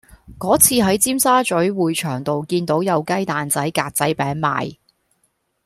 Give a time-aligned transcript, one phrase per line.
[0.39, 4.77] 嗰次喺尖沙咀匯翔道見到有雞蛋仔格仔餅賣